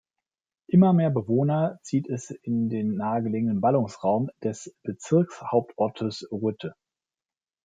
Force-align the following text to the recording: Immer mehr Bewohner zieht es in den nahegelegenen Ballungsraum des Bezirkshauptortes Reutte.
Immer 0.65 0.93
mehr 0.93 1.11
Bewohner 1.11 1.77
zieht 1.83 2.09
es 2.09 2.31
in 2.31 2.69
den 2.69 2.95
nahegelegenen 2.95 3.61
Ballungsraum 3.61 4.31
des 4.43 4.75
Bezirkshauptortes 4.81 6.27
Reutte. 6.31 6.73